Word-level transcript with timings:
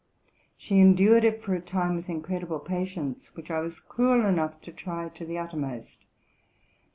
She 0.57 0.79
endured 0.79 1.23
it 1.23 1.43
for 1.43 1.53
a 1.53 1.61
time 1.61 1.95
with 1.95 2.09
incredible 2.09 2.57
patience, 2.59 3.35
which 3.35 3.51
I 3.51 3.59
was 3.59 3.79
cruel 3.79 4.25
enough 4.25 4.59
to 4.61 4.71
try 4.71 5.09
to 5.09 5.25
the 5.27 5.37
uttermost. 5.37 6.05